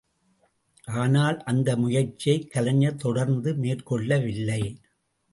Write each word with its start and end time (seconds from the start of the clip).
ஆனால், 0.87 1.37
அந்த 1.43 1.75
முயற்சியை 1.75 2.47
கலைஞர் 2.47 2.95
தொடர்ந்து 2.95 3.53
மேற்கொள்ளவில்லை. 3.53 4.61